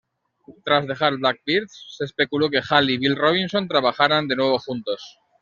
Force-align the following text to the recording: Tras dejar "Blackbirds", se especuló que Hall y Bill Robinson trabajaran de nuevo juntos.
Tras 0.65 0.87
dejar 0.87 1.17
"Blackbirds", 1.17 1.95
se 1.95 2.05
especuló 2.05 2.49
que 2.49 2.63
Hall 2.67 2.89
y 2.89 2.97
Bill 2.97 3.15
Robinson 3.15 3.67
trabajaran 3.67 4.27
de 4.27 4.35
nuevo 4.35 4.57
juntos. 4.57 5.19